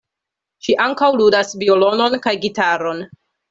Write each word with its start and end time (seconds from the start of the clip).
Ŝi 0.67 0.75
ankaŭ 0.85 1.11
ludas 1.21 1.53
violonon 1.67 2.19
kaj 2.27 2.37
gitaron. 2.49 3.09